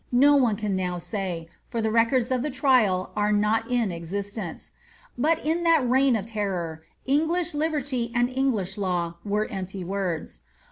197 0.09 0.31
pdltT 0.31 0.31
no 0.35 0.43
one 0.43 0.55
can 0.55 0.75
now 0.75 0.97
saj, 0.97 1.45
for 1.69 1.79
the 1.79 1.91
records 1.91 2.31
of 2.31 2.41
the 2.41 2.49
trial 2.49 3.11
are 3.15 3.31
not 3.31 3.69
in 3.69 3.91
exist 3.91 4.35
ence; 4.35 4.71
but 5.15 5.37
in 5.45 5.61
that 5.61 5.87
reign 5.87 6.15
of 6.15 6.25
terror, 6.25 6.83
English 7.05 7.53
liberty 7.53 8.11
and 8.15 8.27
English 8.27 8.79
law 8.79 9.17
were 9.23 9.45
empty 9.51 9.83
words. 9.83 10.39